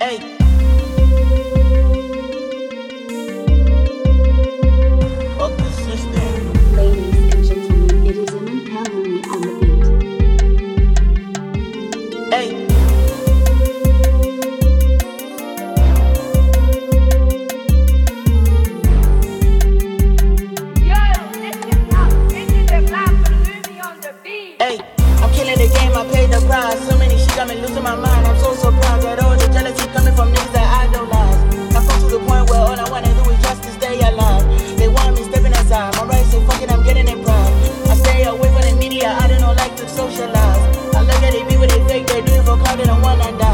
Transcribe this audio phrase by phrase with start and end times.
[0.00, 0.39] Hey.
[42.76, 43.49] Do it for clout, they